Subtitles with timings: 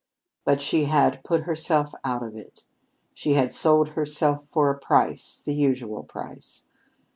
[0.45, 2.63] But she had put herself out of it.
[3.13, 6.65] She had sold herself for a price the usual price.